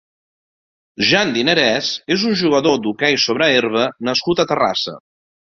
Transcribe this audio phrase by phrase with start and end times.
[1.09, 4.99] Jan Dinarés és un jugador d'hoquei sobre herba nascut a Terrassa.